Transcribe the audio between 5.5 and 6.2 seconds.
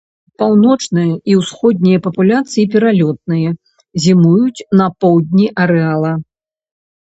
арэала.